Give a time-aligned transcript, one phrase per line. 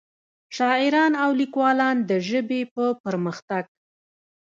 [0.55, 3.65] شاعران او ليکوال دَ ژبې پۀ پرمخ تګ